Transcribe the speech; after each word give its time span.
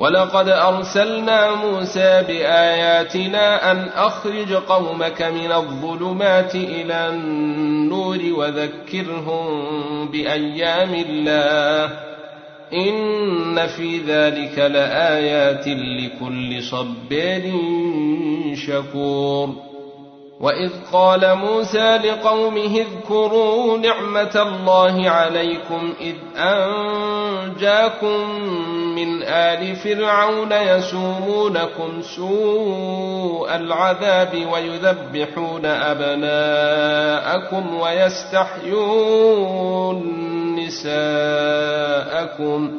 ولقد 0.00 0.48
أرسلنا 0.48 1.54
موسى 1.54 2.22
بآياتنا 2.28 3.70
أن 3.72 3.88
أخرج 3.96 4.52
قومك 4.52 5.22
من 5.22 5.52
الظلمات 5.52 6.54
إلى 6.54 7.08
النور 7.08 8.18
وذكرهم 8.32 9.46
بأيام 10.08 10.94
الله 10.94 11.92
إن 12.72 13.66
في 13.66 13.98
ذلك 13.98 14.58
لآيات 14.58 15.68
لكل 15.68 16.62
صبار 16.62 17.42
شكور 18.54 19.70
وإذ 20.40 20.70
قال 20.92 21.34
موسى 21.34 21.96
لقومه 21.96 22.76
اذكروا 22.86 23.78
نعمة 23.78 24.42
الله 24.48 25.10
عليكم 25.10 25.94
إذ 26.00 26.14
أنجاكم 26.36 28.18
من 29.00 29.22
آل 29.22 29.76
فرعون 29.76 30.52
يسومونكم 30.52 32.02
سوء 32.02 33.56
العذاب 33.56 34.46
ويذبحون 34.52 35.66
أبناءكم 35.66 37.74
ويستحيون 37.80 39.16
نساءكم 40.66 42.70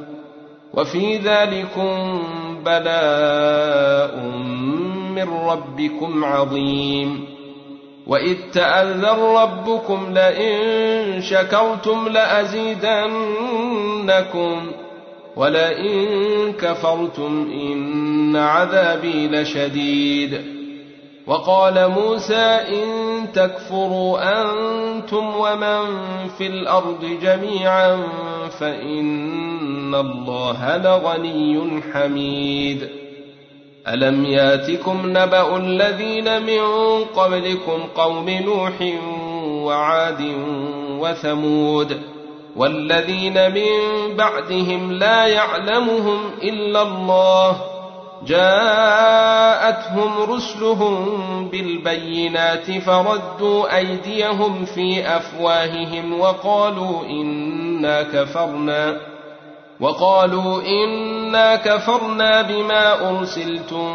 وفي 0.73 1.17
ذلكم 1.17 2.21
بلاء 2.65 4.17
من 5.15 5.29
ربكم 5.45 6.25
عظيم 6.25 7.25
وإذ 8.07 8.37
تأذن 8.53 9.05
ربكم 9.35 10.13
لئن 10.13 11.21
شكرتم 11.21 12.07
لأزيدنكم 12.07 12.81
ولئن 15.35 16.53
كفرتم 16.53 17.51
إن 17.53 18.35
عذابي 18.35 19.27
لشديد. 19.27 20.41
وقال 21.27 21.89
موسى 21.89 22.59
إن 22.69 22.87
تكفروا 23.33 24.41
أنتم 24.41 25.35
ومن 25.35 25.79
في 26.37 26.47
الأرض 26.47 27.17
جميعا 27.21 28.03
فإن 28.59 29.95
الله 29.95 30.77
لغني 30.77 31.81
حميد. 31.93 32.89
ألم 33.87 34.25
ياتكم 34.25 35.01
نبأ 35.05 35.57
الذين 35.57 36.41
من 36.41 36.61
قبلكم 37.15 37.83
قوم 37.95 38.29
نوح 38.29 38.73
وعاد 39.65 40.21
وثمود؟ 40.99 42.10
والذين 42.55 43.51
من 43.53 43.67
بعدهم 44.15 44.91
لا 44.91 45.27
يعلمهم 45.27 46.19
إلا 46.43 46.81
الله 46.81 47.61
جاءتهم 48.27 50.11
رسلهم 50.33 51.05
بالبينات 51.49 52.71
فردوا 52.71 53.77
أيديهم 53.77 54.65
في 54.65 55.07
أفواههم 55.17 56.19
وقالوا 56.19 57.05
إنا 57.05 58.03
كفرنا 58.03 58.97
وقالوا 59.79 60.61
إنا 60.61 61.55
كفرنا 61.55 62.41
بما 62.41 63.09
أرسلتم 63.09 63.93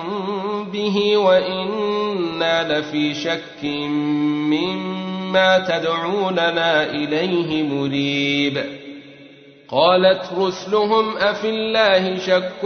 به 0.73 1.17
وإنا 1.17 2.78
لفي 2.78 3.15
شك 3.15 3.62
مما 5.26 5.59
تدعوننا 5.59 6.91
إليه 6.91 7.62
مريب. 7.62 8.64
قالت 9.70 10.22
رسلهم 10.38 11.16
أفي 11.16 11.48
الله 11.48 12.19
شك 12.19 12.62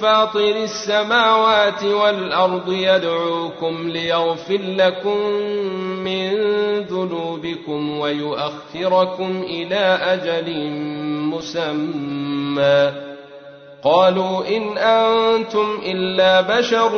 فاطر 0.00 0.56
السماوات 0.56 1.84
والأرض 1.84 2.72
يدعوكم 2.72 3.88
ليغفر 3.88 4.60
لكم 4.62 5.18
من 6.04 6.30
ذنوبكم 6.80 7.98
ويؤخركم 7.98 9.42
إلى 9.42 9.98
أجل 10.02 10.70
مسمى. 11.30 13.13
قالوا 13.84 14.56
إن 14.56 14.78
أنتم 14.78 15.78
إلا 15.82 16.40
بشر 16.40 16.90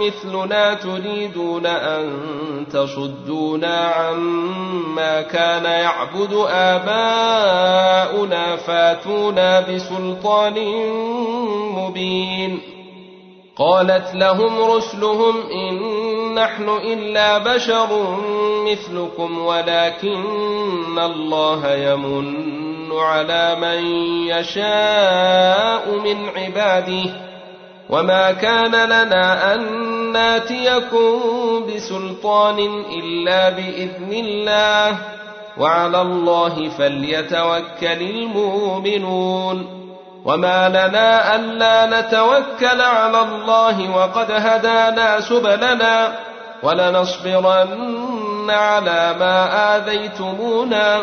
مثلنا 0.00 0.74
تريدون 0.74 1.66
أن 1.66 2.10
تصدونا 2.72 3.78
عما 3.78 5.22
كان 5.22 5.64
يعبد 5.64 6.32
آباؤنا 6.48 8.56
فاتونا 8.56 9.60
بسلطان 9.60 10.54
مبين. 11.74 12.60
قالت 13.56 14.14
لهم 14.14 14.70
رسلهم 14.70 15.34
إن 15.52 16.34
نحن 16.34 16.68
إلا 16.68 17.38
بشر 17.38 18.16
مثلكم 18.66 19.38
ولكن 19.38 20.98
الله 20.98 21.74
يمن 21.74 22.59
على 22.92 23.56
من 23.60 23.84
يشاء 24.26 25.98
من 26.04 26.28
عباده. 26.36 27.10
وما 27.90 28.32
كان 28.32 28.84
لنا 28.84 29.54
أن 29.54 29.62
ناتيكم 30.12 31.20
بسلطان 31.66 32.84
إلا 33.02 33.48
بإذن 33.48 34.12
الله. 34.12 34.96
وعلى 35.58 36.02
الله 36.02 36.68
فليتوكل 36.78 38.00
المؤمنون. 38.00 39.80
وما 40.24 40.68
لنا 40.68 41.36
ألا 41.36 42.00
نتوكل 42.00 42.80
على 42.80 43.20
الله 43.20 43.96
وقد 43.96 44.30
هدانا 44.30 45.20
سبلنا. 45.20 46.12
ولنصبرن 46.62 48.50
على 48.50 49.14
ما 49.20 49.76
آذيتمونا. 49.76 51.02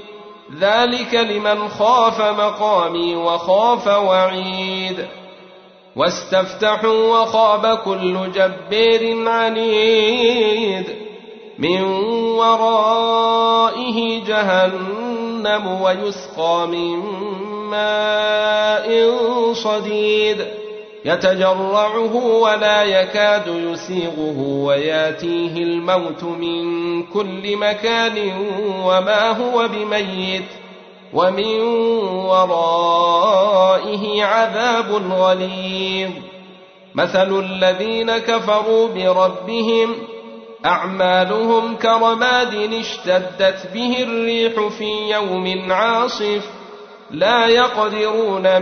ذلك 0.59 1.13
لمن 1.13 1.69
خاف 1.69 2.21
مقامي 2.21 3.15
وخاف 3.15 3.87
وعيد. 3.87 5.07
واستفتحوا 5.95 7.21
وخاب 7.21 7.77
كل 7.77 8.31
جبير 8.31 9.29
عنيد. 9.29 10.85
من 11.59 11.83
ورائه 12.37 14.23
جهنم 14.23 15.81
ويسقى 15.81 16.67
من 16.67 16.99
ماء 17.69 19.13
صديد. 19.53 20.45
يتجرعه 21.05 22.15
ولا 22.15 22.83
يكاد 22.83 23.47
يسيغه 23.47 24.39
وياتيه 24.39 25.63
الموت 25.63 26.23
من 26.23 27.03
كل 27.03 27.57
مكان 27.57 28.33
وما 28.83 29.29
هو 29.29 29.67
بميت 29.67 30.45
ومن 31.13 31.61
ورائه 32.81 34.23
عذاب 34.23 34.91
غليظ. 35.11 36.11
مثل 36.95 37.39
الذين 37.39 38.17
كفروا 38.17 38.87
بربهم 38.87 39.95
أعمالهم 40.65 41.75
كرماد 41.75 42.73
اشتدت 42.73 43.67
به 43.73 44.03
الريح 44.03 44.67
في 44.67 45.09
يوم 45.11 45.71
عاصف 45.71 46.45
لا 47.11 47.47
يقدرون 47.47 48.61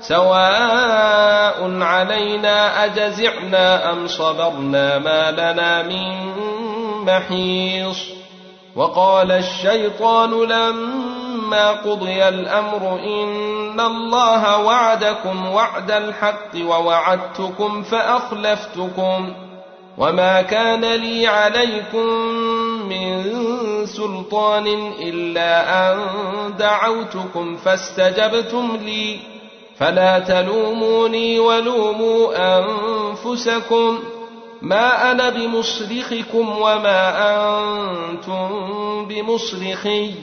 سواء 0.00 1.82
علينا 1.82 2.84
أجزعنا 2.84 3.92
أم 3.92 4.06
صبرنا 4.06 4.98
ما 4.98 5.30
لنا 5.30 5.82
من 5.82 6.34
محيص. 7.06 8.18
وقال 8.76 9.32
الشيطان 9.32 10.30
لما 10.30 11.70
قضي 11.70 12.28
الأمر 12.28 13.00
إن 13.04 13.80
الله 13.80 14.58
وعدكم 14.58 15.52
وعد 15.52 15.90
الحق 15.90 16.54
ووعدتكم 16.56 17.82
فأخلفتكم 17.82 19.34
وما 19.98 20.42
كان 20.42 20.84
لي 20.84 21.26
عليكم 21.26 22.06
من 22.88 23.24
سلطان 23.86 24.92
إلا 25.00 25.92
أن 25.92 25.98
دعوتكم 26.58 27.56
فاستجبتم 27.56 28.78
لي. 28.84 29.37
فلا 29.78 30.18
تلوموني 30.18 31.38
ولوموا 31.38 32.58
أنفسكم 32.58 33.98
ما 34.62 35.10
أنا 35.10 35.28
بمصرخكم 35.28 36.48
وما 36.58 37.00
أنتم 38.10 38.48
بمصرخي 39.08 40.14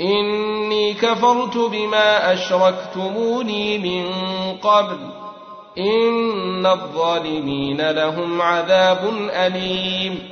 إني 0.00 0.94
كفرت 0.94 1.56
بما 1.56 2.32
أشركتموني 2.32 3.78
من 3.78 4.04
قبل 4.62 4.98
إن 5.78 6.66
الظالمين 6.66 7.90
لهم 7.90 8.42
عذاب 8.42 9.10
أليم 9.30 10.31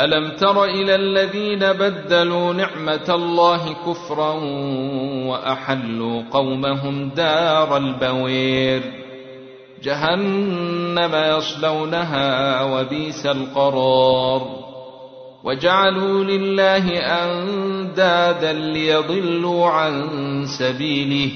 ألم 0.00 0.30
تر 0.30 0.64
إلى 0.64 0.94
الذين 0.94 1.58
بدلوا 1.58 2.54
نعمة 2.54 3.06
الله 3.08 3.72
كفرا 3.72 4.32
وأحلوا 5.26 6.22
قومهم 6.30 7.08
دار 7.08 7.76
البوير؟ 7.76 8.82
جهنم 9.82 11.38
يصلونها 11.38 12.62
وبئس 12.62 13.26
القرار. 13.26 14.46
وجعلوا 15.44 16.24
لله 16.24 16.98
أندادا 16.98 18.52
ليضلوا 18.52 19.66
عن 19.66 20.08
سبيله. 20.58 21.30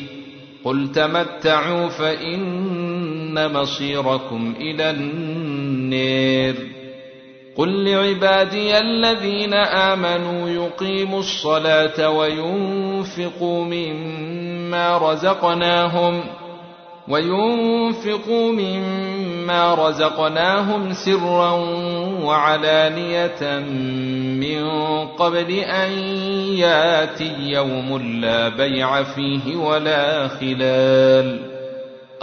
قل 0.65 0.93
تمتعوا 0.93 1.89
فإن 1.89 3.53
مصيركم 3.53 4.55
إلى 4.61 4.91
النير. 4.91 6.74
قل 7.57 7.85
لعبادي 7.85 8.79
الذين 8.79 9.55
امنوا 9.55 10.49
يقيموا 10.49 11.21
الصلاه 11.21 12.11
وينفقوا 12.11 13.65
مما 13.65 14.99
رزقناهم 14.99 16.25
وينفقوا 17.09 18.53
مما 18.53 19.75
رزقناهم 19.75 20.93
سرا 20.93 21.53
وعلانية 22.25 23.59
من 24.41 24.69
قبل 25.07 25.51
أن 25.51 25.93
ياتي 26.59 27.35
يوم 27.39 27.99
لا 28.21 28.49
بيع 28.49 29.03
فيه 29.03 29.57
ولا 29.57 30.29
خلال 30.29 31.54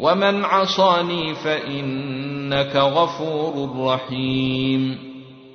ومن 0.00 0.44
عصاني 0.44 1.34
فانك 1.34 2.76
غفور 2.76 3.70
رحيم 3.86 5.08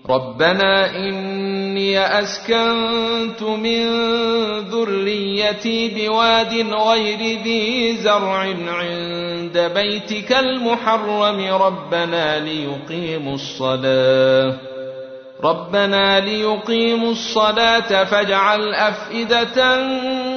ربنا 0.10 0.96
اني 0.96 2.00
اسكنت 2.00 3.44
من 3.44 3.90
ذريتي 4.60 5.90
بواد 5.90 6.54
غير 6.74 7.42
ذي 7.44 7.96
زرع 7.98 8.38
عند 8.68 9.72
بيتك 9.76 10.32
المحرم 10.32 11.54
ربنا 11.62 12.40
ليقيموا 12.40 13.36
الصلاه 13.36 14.58
ربنا 15.44 16.20
ليقيموا 16.20 17.12
الصلاه 17.12 18.04
فاجعل 18.04 18.74
افئده 18.74 19.76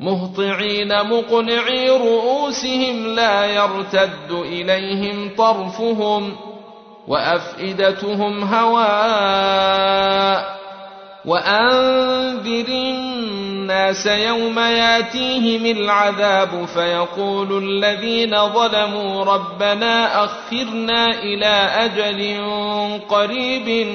مهطعين 0.00 0.88
مقنعي 0.88 1.90
رؤوسهم 1.90 3.06
لا 3.06 3.46
يرتد 3.46 4.30
إليهم 4.30 5.30
طرفهم 5.38 6.36
وأفئدتهم 7.08 8.44
هواء 8.44 9.80
وأنذر 11.24 12.68
الناس 12.68 14.06
يوم 14.06 14.58
ياتيهم 14.58 15.66
العذاب 15.66 16.64
فيقول 16.74 17.64
الذين 17.64 18.48
ظلموا 18.48 19.24
ربنا 19.24 20.24
أخرنا 20.24 21.06
إلى 21.06 21.70
أجل 21.84 22.40
قريب 23.08 23.86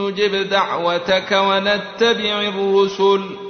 نجب 0.00 0.48
دعوتك 0.48 1.32
ونتبع 1.32 2.40
الرسل 2.40 3.49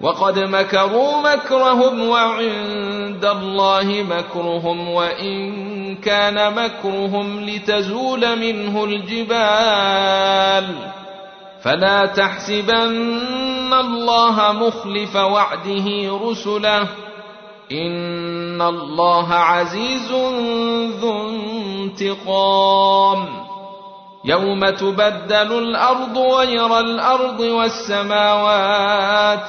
وقد 0.00 0.38
مكروا 0.38 1.34
مكرهم 1.34 2.08
وعند 2.08 3.24
الله 3.24 4.04
مكرهم 4.10 4.88
وإن 4.88 5.96
كان 5.96 6.54
مكرهم 6.54 7.40
لتزول 7.40 8.38
منه 8.38 8.84
الجبال. 8.84 10.66
فلا 11.62 12.06
تحسبن 12.06 13.72
الله 13.72 14.52
مخلف 14.52 15.16
وعده 15.16 16.18
رسله. 16.24 16.86
إن 17.72 18.62
الله 18.62 19.34
عزيز 19.34 20.12
ذو 21.00 21.28
انتقام. 21.28 23.28
يوم 24.24 24.70
تبدل 24.70 25.58
الأرض 25.58 26.18
غير 26.18 26.78
الأرض 26.78 27.40
والسماوات. 27.40 29.40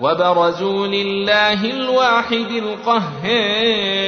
وبرزوا 0.00 0.86
لله 0.86 1.70
الواحد 1.70 2.50
القهار. 2.50 4.00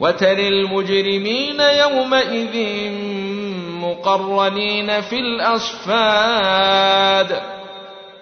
وترى 0.00 0.48
المجرمين 0.48 1.60
يومئذ 1.60 2.90
مقرنين 3.70 5.00
في 5.00 5.18
الأصفاد. 5.18 5.96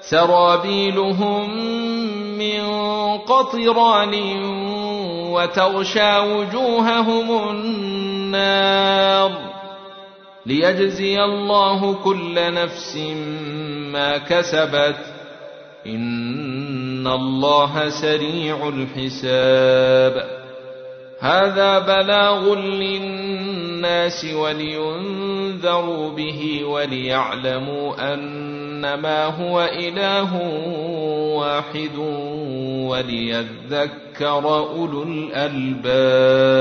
سرابيلهم 0.00 1.58
من 2.38 2.62
قطران 3.18 4.14
وتغشى 5.32 6.18
وجوههم 6.18 7.50
النار. 7.50 9.30
ليجزي 10.46 11.24
الله 11.24 11.94
كل 12.04 12.54
نفس 12.54 12.96
ما 13.92 14.18
كسبت 14.18 15.13
ان 15.86 17.06
الله 17.06 17.88
سريع 17.88 18.68
الحساب 18.68 20.44
هذا 21.18 21.78
بلاغ 21.78 22.54
للناس 22.54 24.26
ولينذروا 24.34 26.10
به 26.10 26.64
وليعلموا 26.64 28.14
انما 28.14 29.24
هو 29.24 29.60
اله 29.60 30.36
واحد 31.36 31.98
وليذكر 32.88 34.48
اولو 34.56 35.02
الالباب 35.02 36.54